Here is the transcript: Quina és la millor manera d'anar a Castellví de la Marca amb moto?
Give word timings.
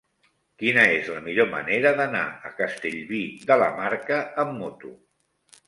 Quina 0.61 0.85
és 0.93 1.11
la 1.15 1.21
millor 1.27 1.47
manera 1.51 1.91
d'anar 1.99 2.23
a 2.51 2.51
Castellví 2.63 3.21
de 3.53 3.61
la 3.65 3.71
Marca 3.79 4.21
amb 4.47 4.59
moto? 4.65 4.95